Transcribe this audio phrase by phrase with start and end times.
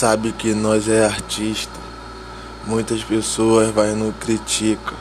[0.00, 1.78] sabe que nós é artista.
[2.66, 4.94] Muitas pessoas vai no critica.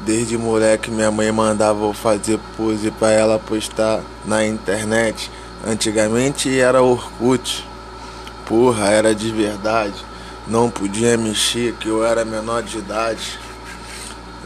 [0.00, 5.30] Desde moleque minha mãe mandava eu fazer pose para ela postar na internet.
[5.64, 7.64] Antigamente era Orkut.
[8.44, 10.04] Porra, era de verdade.
[10.48, 13.38] Não podia mexer que eu era menor de idade.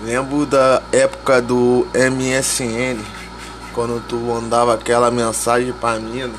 [0.04, 3.00] Lembro da época do MSN,
[3.72, 6.34] quando tu mandava aquela mensagem pra mina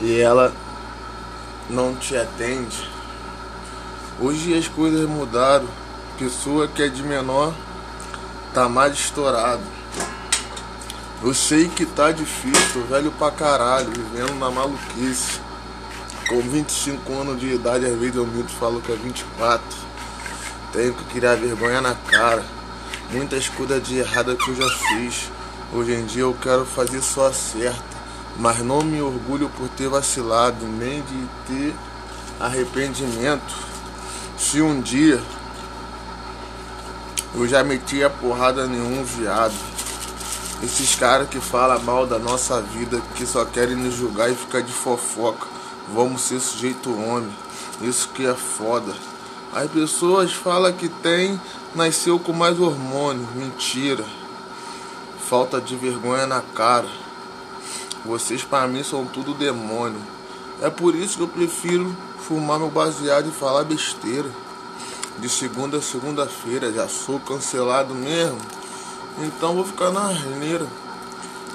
[0.00, 0.52] e ela
[1.68, 2.88] não te atende.
[4.20, 5.66] Hoje as coisas mudaram.
[6.18, 7.52] Pessoa que é de menor
[8.52, 9.62] tá mais estourado.
[11.22, 15.40] Eu sei que tá difícil, velho pra caralho, vivendo na maluquice.
[16.28, 19.62] Com 25 anos de idade, às vezes eu minto falo que é 24.
[20.72, 22.44] Tenho que criar vergonha na cara.
[23.10, 25.30] Muitas coisas de errada que eu já fiz.
[25.72, 27.93] Hoje em dia eu quero fazer só certa.
[28.38, 31.74] Mas não me orgulho por ter vacilado, nem de ter
[32.40, 33.54] arrependimento.
[34.36, 35.22] Se um dia
[37.34, 39.54] eu já meti a porrada nenhum viado.
[40.62, 44.62] Esses caras que falam mal da nossa vida, que só querem nos julgar e ficar
[44.62, 45.46] de fofoca.
[45.92, 47.34] Vamos ser sujeito homem.
[47.80, 48.94] Isso que é foda.
[49.52, 51.40] As pessoas falam que tem,
[51.74, 53.26] nasceu com mais hormônio.
[53.34, 54.04] Mentira.
[55.28, 56.88] Falta de vergonha na cara.
[58.04, 60.00] Vocês para mim são tudo demônio.
[60.60, 64.28] É por isso que eu prefiro fumar meu baseado e falar besteira.
[65.18, 68.38] De segunda a segunda-feira já sou cancelado mesmo.
[69.20, 70.66] Então vou ficar na arneira.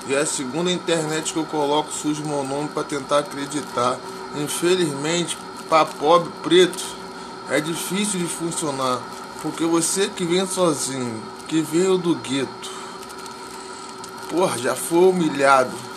[0.07, 3.99] E é a segunda internet que eu coloco sujo meu nome para tentar acreditar.
[4.35, 5.37] Infelizmente,
[5.69, 6.83] para pobre preto
[7.51, 8.99] é difícil de funcionar.
[9.43, 12.71] Porque você que vem sozinho, que veio do gueto,
[14.29, 15.89] porra, já foi humilhado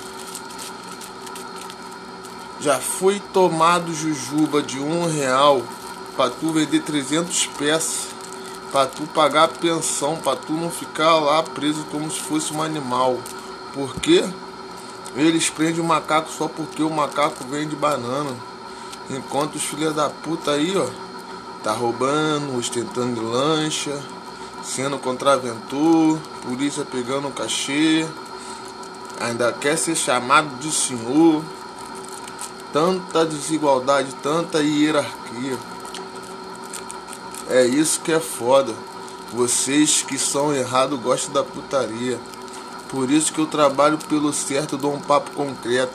[2.61, 5.63] já foi tomado jujuba de um real
[6.17, 8.09] para tu vender 300 peças,
[8.71, 13.19] para tu pagar pensão, para tu não ficar lá preso como se fosse um animal.
[13.75, 14.25] Por quê?
[15.15, 18.35] Eles prendem o macaco só porque o macaco vende banana.
[19.11, 20.87] Enquanto os filhos da puta aí, ó,
[21.63, 24.01] tá roubando, ostentando de lancha,
[24.63, 28.07] sendo contraventor, polícia pegando o cachê,
[29.21, 31.43] ainda quer ser chamado de senhor
[32.73, 35.59] tanta desigualdade, tanta hierarquia.
[37.51, 38.75] É isso que é foda.
[39.33, 42.19] Vocês que são errados gostam da putaria.
[42.89, 45.93] Por isso que eu trabalho pelo certo, dou um papo concreto.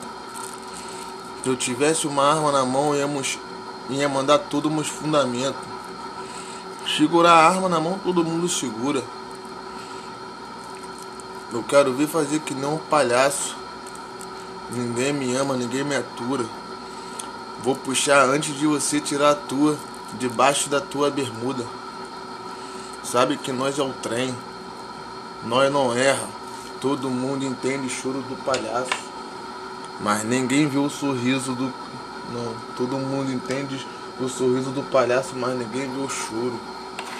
[1.43, 3.39] Se eu tivesse uma arma na mão, íamos,
[3.89, 5.61] ia mandar tudo nos fundamentos.
[6.97, 9.03] Segurar a arma na mão, todo mundo segura.
[11.51, 13.55] Eu quero ver fazer que não um palhaço.
[14.69, 16.45] Ninguém me ama, ninguém me atura.
[17.63, 19.77] Vou puxar antes de você tirar a tua
[20.19, 21.65] debaixo da tua bermuda.
[23.03, 24.35] Sabe que nós é o trem.
[25.45, 26.27] Nós não erra.
[26.79, 28.91] Todo mundo entende o choro do palhaço.
[29.99, 31.73] Mas ninguém viu o sorriso do.
[32.31, 32.53] Não.
[32.75, 33.85] Todo mundo entende
[34.19, 36.59] o sorriso do palhaço, mas ninguém viu o choro.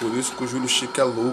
[0.00, 1.26] Por isso que o Júlio Chico é louco.